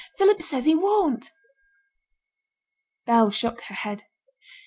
'Philip 0.17 0.41
says 0.41 0.65
he 0.65 0.73
won't.' 0.73 1.29
Bell 3.05 3.29
shook 3.29 3.61
her 3.65 3.75
head. 3.75 4.05